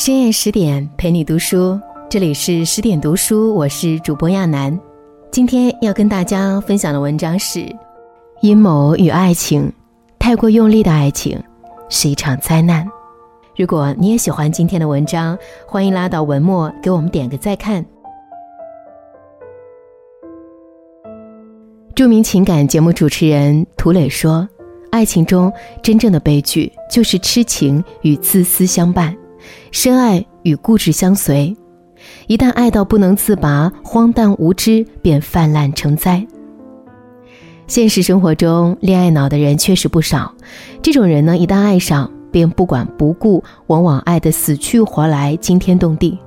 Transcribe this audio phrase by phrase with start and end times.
[0.00, 4.80] 深夜十点陪你读书，这里是十点读书，我是主播亚楠。
[5.30, 7.58] 今天要跟大家分享的文章是
[8.40, 9.68] 《阴谋与爱情》，
[10.18, 11.38] 太过用力的爱情
[11.90, 12.88] 是一场灾难。
[13.54, 15.36] 如果你也喜欢今天的文章，
[15.66, 17.84] 欢迎拉到文末给我们点个再看。
[21.94, 24.48] 著名情感节目主持人涂磊说
[24.90, 29.14] ：“爱情中真正的悲剧就是痴情与自私相伴。”
[29.70, 31.56] 深爱与固执相随，
[32.26, 36.26] 一旦爱到不能自拔、荒诞无知，便泛滥成灾。
[37.66, 40.34] 现实生活中，恋爱脑的人确实不少。
[40.82, 46.18] 这种人呢，一旦爱上，便不管不顾，往往爱得死去活来、惊天动地。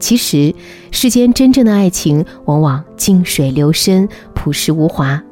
[0.00, 0.54] 其实，
[0.90, 5.22] 世间真正的爱情，往往静水流深、朴实无华。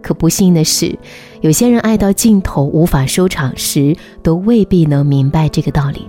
[0.00, 0.96] 可不幸的是，
[1.40, 6.06] 有些人爱到尽头无法收场时，都未必能明白这个道理。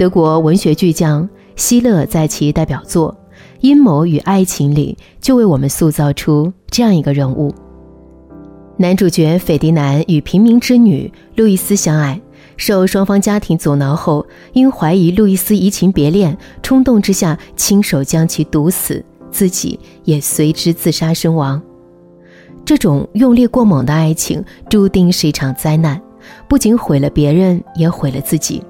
[0.00, 3.14] 德国文学巨匠希勒在其代表作
[3.60, 7.54] 《阴谋与爱情》里，就为我们塑造出这样一个人物：
[8.78, 12.18] 男主角斐迪南与平民之女路易斯相爱，
[12.56, 21.60] 受双方家庭阻挠后，因怀疑路易斯移情别恋，冲动之下亲手将其毒死，自己也随之自杀身亡。
[22.64, 26.00] 这种用力过猛的爱情，注定是一场灾难，
[26.48, 28.62] 不仅毁了别人，也毁了自己。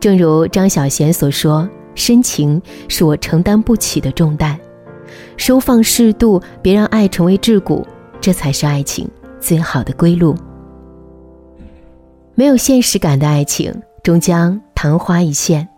[0.00, 4.58] 正如张小娴所说：“深情是我承担不起的重担，
[5.36, 7.84] 收放适度，别让爱成为桎梏，
[8.20, 9.08] 这才是爱情
[9.40, 10.36] 最好的归路。
[12.34, 15.68] 没有现实感的爱情，终将昙花一现。”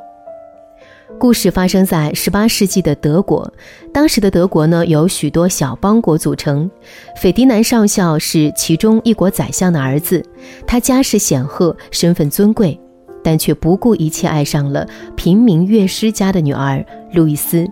[1.18, 3.50] 故事发生在十八世纪的德国，
[3.92, 6.70] 当时的德国呢，由许多小邦国组成。
[7.16, 10.24] 斐迪南上校是其中一国宰相的儿子，
[10.66, 12.78] 他家世显赫，身份尊贵。
[13.22, 17.66] 但却不顾一切爱上了平民乐师家的女儿路易斯。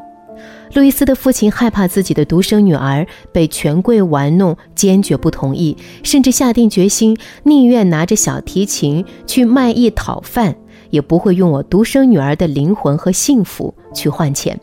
[0.75, 10.55] 路易斯的父亲害怕自己的独生女儿被权贵玩弄，坚决不同意，甚至下定决心，宁愿拿着小提琴去卖艺讨饭，
[10.91, 14.61] 也不会用我独生女儿的灵魂和幸福去换钱。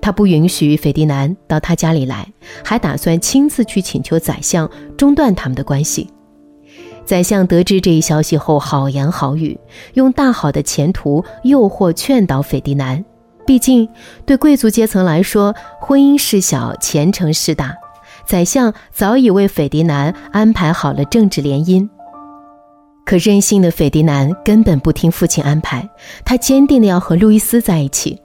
[0.00, 2.26] 他不允许斐迪南到他家里来，
[2.64, 6.08] 还打算亲自去请求宰相中断他们的关系。
[7.06, 9.58] 宰相得知这一消息后，好言好语，
[9.94, 13.04] 用大好的前途诱惑劝导斐迪南。
[13.46, 13.88] 毕竟，
[14.26, 17.76] 对贵族阶层来说，婚姻事小，前程事大。
[18.26, 21.88] 宰相早已为斐迪南安排好了政治联姻。
[23.04, 25.88] 可任性的斐迪南根本不听父亲安排，
[26.24, 28.20] 他坚定的要和路易斯在一起。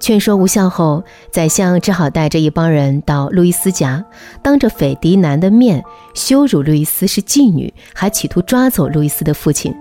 [0.00, 4.04] 劝说无效后，宰相只好带着一帮人到路易斯家，
[4.42, 5.82] 当着斐迪南的面
[6.14, 9.74] 羞辱路易斯是妓女，还企图抓走路易斯的父亲。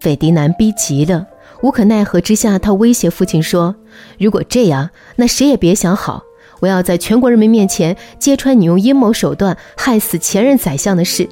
[0.00, 1.26] 斐迪南逼急了，
[1.62, 3.74] 无可奈何之下，他威胁父亲说
[4.18, 6.22] ：“如果这样，那谁也别想好！
[6.60, 11.28] 我要在全国人民面前揭穿你用阴谋手段害死前任宰相的事。”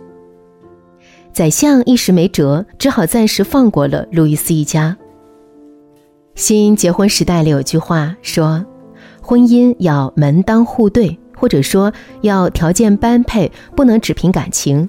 [1.33, 4.97] 宰相一时没辙，只好暂时放过了路易斯一家。
[6.37, 8.63] 新结婚时代里有句话说
[9.23, 14.87] ：“婚姻要门当户对，或者说要条件般配，不能只凭感情。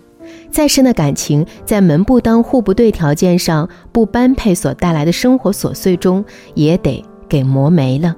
[0.51, 8.13] 再深的感情，在门不当户不对条件上不般配所带来的生活琐碎中，也得给磨没了。”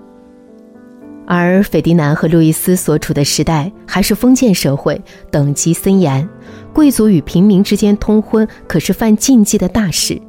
[1.27, 6.27] 而斐迪南和路易斯所处的时代还是封建社会，等级森严，
[6.73, 10.19] 贵族与平民之间通婚可是犯禁忌的大事。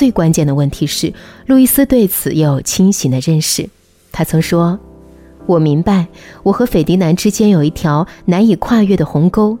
[0.00, 1.12] 最关键的问题是，
[1.44, 3.68] 路易斯对此也有清醒的认识。
[4.10, 4.80] 他曾说
[5.44, 6.06] ：“我明白，
[6.42, 9.58] 我和斐迪南之间有一条难以跨越的鸿沟，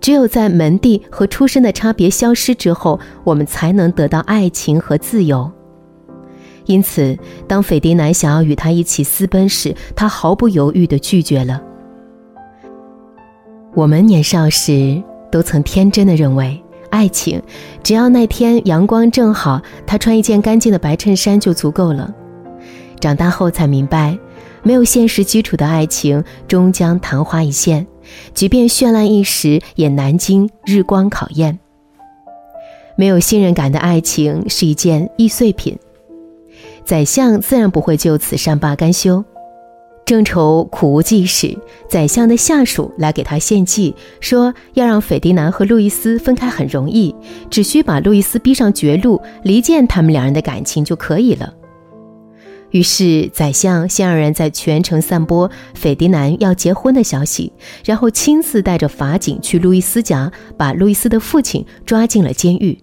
[0.00, 5.48] 只有在门第和出身的差别消失之后，我们才能得到爱情和自由。”
[6.66, 7.16] 因此，
[7.46, 11.62] 当斐迪南想要与他一起私奔时，他毫不犹豫地拒绝了。
[13.76, 15.00] 我们年少时
[15.30, 16.60] 都曾天真的认为。
[16.90, 17.42] 爱情，
[17.82, 22.12] 只要那天阳光正好，他穿一件干净的白衬衫就足够了。
[23.00, 24.18] 长大后才明白，
[24.62, 27.86] 没有现实基础的爱情终将昙花一现，
[28.34, 31.58] 即便绚烂一时，也难经日光考验。
[32.96, 35.78] 没有信任感的爱情是一件易碎品，
[36.84, 39.24] 宰相自然不会就此善罢甘休。
[40.08, 41.54] 正愁苦无计时，
[41.86, 47.14] 宰相的下属来给他献计，说要让斐迪南和路易斯分开很容易，
[47.50, 51.52] 只需把路易斯逼上绝路，离间他们两人的感情就可以了。
[52.70, 57.52] 于是，宰相先让人在全城散播斐迪南要结婚的消息，
[57.84, 62.78] 然后亲自带着法警去路易斯家，把路易斯的父亲抓进了监狱。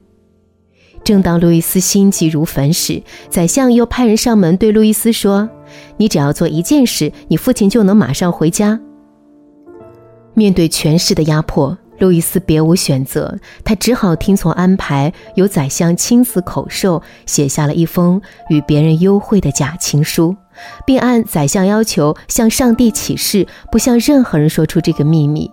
[1.04, 3.02] 正当路易斯心急如焚时，
[3.32, 5.50] 宰相又派人上门对路易斯说
[5.98, 8.80] ：“你只要做一件事，你父亲就能马上回家。”
[10.34, 20.36] 面对权势的压迫，路易斯别无选择，他只好听从安排，由宰相亲自口授，写下了一封与别人幽会的假情书，
[20.86, 25.50] 并按宰相要求向上帝起誓，不向任何人说出这个秘密，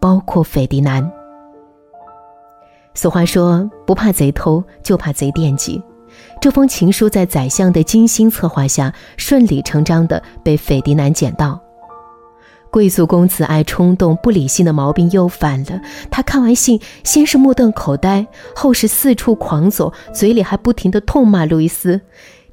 [0.00, 1.12] 包括斐迪南。
[2.94, 5.82] 俗话说：“不怕贼偷，就怕贼惦记。”
[6.40, 11.60] 这封情书在宰相的精心策划下，顺理成章地被斐迪南捡到。
[12.70, 15.80] 贵族公子爱冲动、不理性的毛病又犯了。
[16.10, 22.00] 他看完信，先是目瞪口呆，后是四处狂走，嘴里还不停地痛骂路易斯：“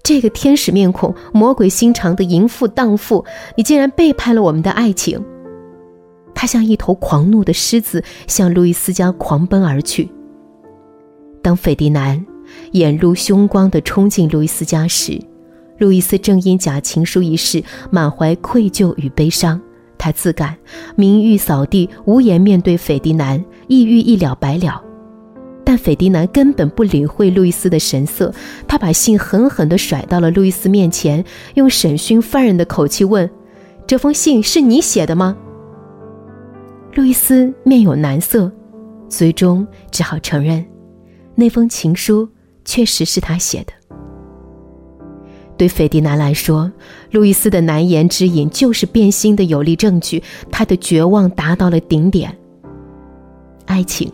[0.03, 3.25] 这个天使面孔、魔鬼心肠的淫妇荡妇，
[3.57, 5.19] 你竟然背叛了我们的爱情！”
[6.35, 10.07] 他像一头狂怒的狮子，向路易斯家狂奔而去。
[11.41, 12.23] 当斐迪南
[12.71, 15.19] 眼露凶光地冲进路易斯家时，
[15.77, 19.59] 路易斯正因假情书一事满怀愧疚与悲伤。
[19.97, 20.57] 他自感
[20.95, 24.83] 名誉扫地，无颜面对斐迪南，抑郁一了百了。
[25.63, 28.33] 但斐迪南根本不理会路易斯的神色，
[28.67, 33.29] 他把信狠狠地甩到了路易斯面前，用审讯犯人的口气问
[33.85, 35.37] ：“这封信是你写的吗？”
[36.95, 38.51] 路易斯面有难色，
[39.07, 40.65] 最终只好承认。
[41.35, 42.27] 那封情书
[42.71, 43.73] 确实是他写的。
[45.57, 46.71] 对斐迪南来说，
[47.11, 50.23] 路易斯的难言之隐就是变心的有力证据。
[50.49, 52.33] 他的绝望达到了顶点。
[53.65, 54.09] 爱情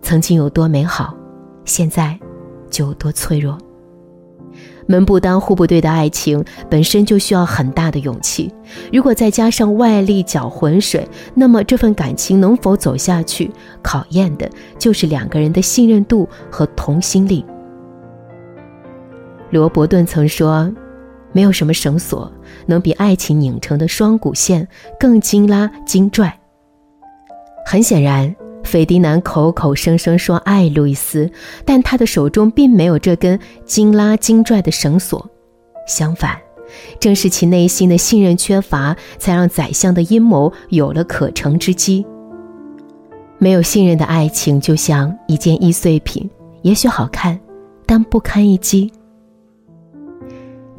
[0.00, 1.14] 曾经有多美好，
[1.66, 2.18] 现在
[2.70, 3.58] 就有多脆弱。
[4.86, 8.50] 门不当户不对的爱情本身就需要很大的勇气，
[8.90, 13.50] 如果再加上外力搅浑水，那么这份感情能否走下去，
[13.82, 17.44] 考验的就是两个人的信任度和同心力。
[19.52, 20.68] 罗伯顿曾说
[21.30, 22.32] ：“没有什么绳索
[22.66, 24.66] 能比爱情拧成的双股线
[24.98, 26.36] 更精拉精拽。”
[27.64, 28.34] 很显然。
[28.64, 31.28] 斐迪南口口声声说爱路易斯，
[31.64, 35.28] 但他的手中并没有这根精拉精拽的绳索。
[35.86, 36.38] 相反，
[37.00, 42.06] 正是其内心的信任缺乏，才让宰相的阴谋有了可乘之机。
[43.36, 46.30] 没有信任的爱情，就像一件易碎品，
[46.62, 47.38] 也许好看，
[47.84, 48.90] 但不堪一击。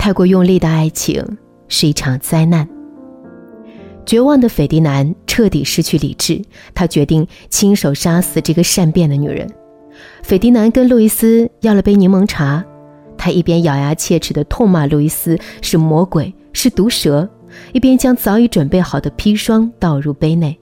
[0.03, 1.25] 太过用力的爱情
[1.69, 2.67] 是一场灾难。
[4.05, 6.41] 绝望的斐迪南彻底失去理智，
[6.75, 9.49] 他决定亲手杀死这个善变的女人。
[10.21, 12.61] 斐迪南跟路易斯要了杯柠檬茶，
[13.17, 17.29] 他一边咬牙切齿地痛骂路易斯是魔鬼、是毒蛇，
[17.71, 20.59] 一边将早已准备好的砒霜倒入杯内。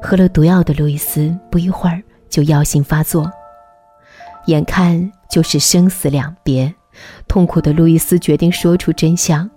[0.00, 3.30] 喝了毒药的路易斯不一会儿就药性发作，
[4.46, 6.74] 眼看就是生死两别，
[7.26, 9.48] 痛苦的路易斯决定说出真相。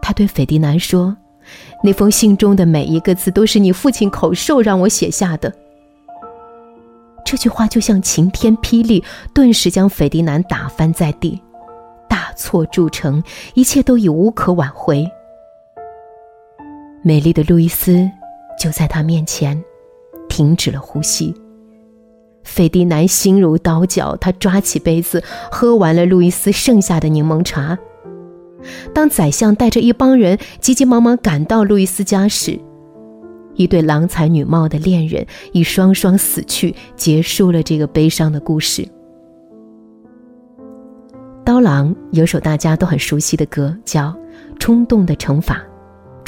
[0.00, 1.16] 他对斐迪南说。
[1.82, 5.52] 那封信中的每一个字都是你父亲口授让我写下的。
[7.24, 9.02] 这句话就像晴天霹雳，
[9.34, 11.42] 顿时将斐迪南打翻在地，
[12.08, 13.20] 大错铸成，
[13.54, 15.04] 一切都已无可挽回。
[17.02, 18.08] 美丽的路易斯
[18.56, 19.60] 就在他面前，
[20.28, 21.34] 停止了呼吸。
[22.44, 27.78] 斐迪南心如刀绞，他抓起杯子，喝完了路易斯剩下的柠檬茶。
[28.94, 32.58] 当宰相带着一帮人急急忙忙赶到路易斯家时，
[33.54, 38.86] 一对郎才女貌的恋人已双双死去，结束了这个悲伤的故事。
[41.44, 44.08] 刀郎有首大家都很熟悉的歌，叫
[44.60, 45.56] 《冲动的惩罚》。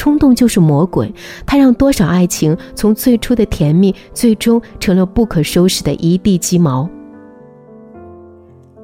[0.04, 1.10] 冲动就是魔鬼，
[1.46, 6.86] 它让多少爱情从最初的甜蜜，最终成了不可收拾的一地鸡毛。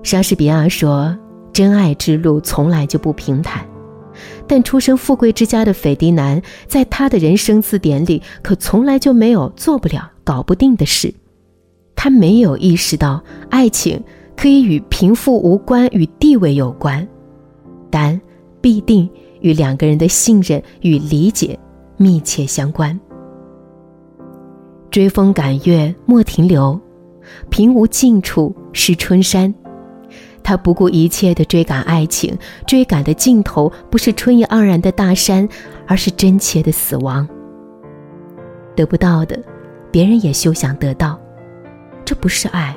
[0.03, 1.15] 莎士比亚说。
[1.53, 3.67] 真爱之路从来就不平坦，
[4.47, 11.13] 但出身富贵之家的斐迪南，在他的人生字典里可从来就没有做不了、搞不定的事。
[11.97, 14.01] 他没有意识到爱情
[14.37, 17.07] 可以与贫富无关、与地位有关，
[17.91, 18.19] 但
[18.61, 21.59] 必定与两个人的信任与理解
[21.97, 22.99] 密切相关。
[24.91, 26.79] 追风赶月莫停留，
[27.49, 29.55] 平无尽处是春山。
[30.43, 35.49] 他不顾一切地追赶爱情，追赶的尽头不是春意盎然的大山，
[35.87, 37.29] 而是真切的死亡。
[38.75, 39.39] 得不到的，
[39.93, 41.21] 别人也休想得到，
[42.05, 42.75] 这不是爱，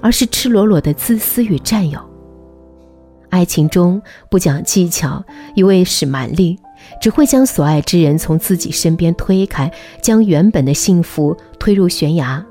[0.00, 1.98] 而是赤裸裸的自私与占有。
[3.30, 6.58] 爱情中不讲技巧，一味使蛮力，
[7.00, 12.44] 只会将所爱之人从自己身边推开，将原本的幸福推入悬崖。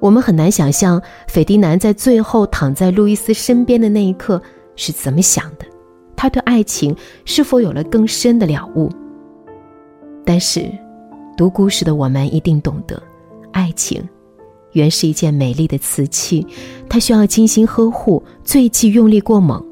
[0.00, 4.40] 我们很难想象斐迪南在最后躺在路易斯身边的那一刻
[4.76, 5.66] 是怎么想的，
[6.16, 8.90] 他对爱情是否有了更深的了悟？
[10.24, 10.70] 但是，
[11.36, 13.02] 读故事的我们一定懂得，
[13.52, 14.02] 爱情
[14.72, 16.46] 原是一件美丽的瓷器，
[16.88, 19.62] 它需要精心呵护，最忌用力过猛。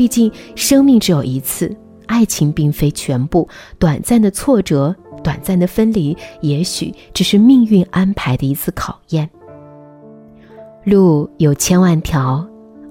[0.00, 1.76] 毕竟，生命只有一次，
[2.06, 3.46] 爱情并非全部。
[3.78, 9.28] 短暂的挫折，短暂的分离，也许只是命运安排的一次考验。
[10.84, 12.42] 路有千万条，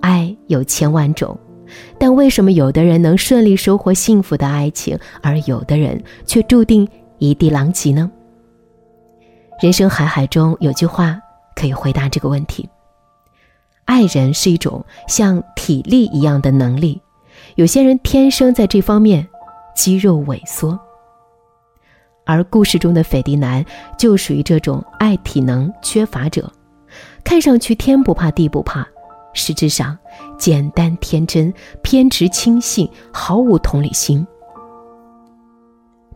[0.01, 1.35] 爱有千万种，
[1.97, 6.87] 但为什么有的人能顺利收获幸福的爱情，而有的人却注定
[7.17, 8.11] 一地狼藉呢？
[9.63, 11.19] 人生海海中有句话
[11.55, 12.69] 可以回答这个问题。
[13.89, 17.01] 爱人是一种像体力一样的能力，
[17.55, 19.27] 有些人天生在这方面
[19.75, 20.79] 肌肉萎缩，
[22.23, 23.65] 而故事中的斐迪南
[23.97, 26.51] 就属于这种爱体能缺乏者，
[27.23, 28.87] 看上去天不怕地不怕，
[29.33, 29.97] 实质上
[30.37, 34.25] 简单天真、偏执轻信，毫无同理心。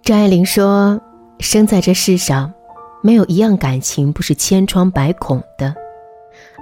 [0.04, 1.02] 张爱玲说
[1.42, 2.54] ：“生在这世上，
[3.02, 5.74] 没有一样感情不是千疮百孔的。”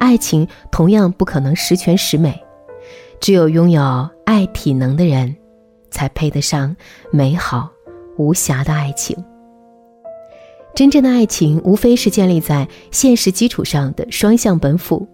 [0.02, 2.42] 爱情同样不可能十全十美，
[3.20, 5.36] 只有拥有爱体能的人，
[5.92, 6.76] 才配得上
[7.12, 7.70] 美好
[8.18, 9.16] 无瑕的爱情。
[10.74, 15.08] 真正的爱情，无非是建立在现实基础上的双向奔赴，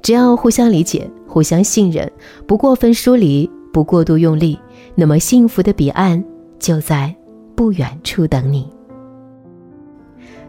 [0.00, 2.10] 只要互相理解、互相信任，
[2.48, 4.58] 不过分疏离，不过度用力，
[4.94, 6.24] 那么幸福的彼岸
[6.58, 7.14] 就在
[7.54, 8.66] 不远处等你。